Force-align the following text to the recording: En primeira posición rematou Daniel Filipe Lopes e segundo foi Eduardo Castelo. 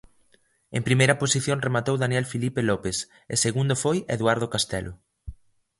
En 0.77 0.85
primeira 0.87 1.19
posición 1.23 1.63
rematou 1.65 1.95
Daniel 1.99 2.25
Filipe 2.33 2.61
Lopes 2.69 2.97
e 3.33 3.35
segundo 3.45 3.73
foi 3.83 3.97
Eduardo 4.15 4.47
Castelo. 4.53 4.93